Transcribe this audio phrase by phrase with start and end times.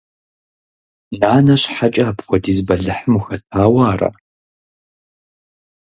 [1.19, 4.09] Нанэ щхьэкӀэ апхуэдиз бэлыхьым ухэтауэ ара?